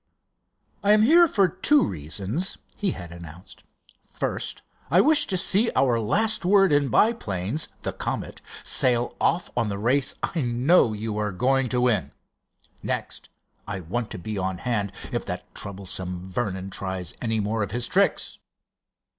"I 0.83 0.93
am 0.93 1.03
here 1.03 1.27
for 1.27 1.47
two 1.47 1.85
reasons," 1.85 2.57
he 2.75 2.89
had 2.93 3.11
announced. 3.11 3.61
"First, 4.03 4.63
I 4.89 4.99
wish 4.99 5.27
to 5.27 5.37
see 5.37 5.69
our 5.75 5.99
last 5.99 6.43
word 6.43 6.71
in 6.71 6.89
biplanes, 6.89 7.67
the 7.83 7.93
Comet, 7.93 8.41
sail 8.63 9.15
off 9.21 9.51
on 9.55 9.69
the 9.69 9.77
race 9.77 10.15
I 10.23 10.41
know 10.41 10.93
you 10.93 11.19
are 11.19 11.31
going 11.31 11.69
to 11.69 11.81
win. 11.81 12.13
Next, 12.81 13.29
I 13.67 13.79
want 13.81 14.09
to 14.09 14.17
be 14.17 14.39
on 14.39 14.57
hand 14.57 14.91
if 15.11 15.23
that 15.27 15.53
troublesome 15.53 16.27
Vernon 16.27 16.71
tries 16.71 17.13
any 17.21 17.39
more 17.39 17.61
of 17.61 17.69
his 17.69 17.87
tricks." 17.87 18.39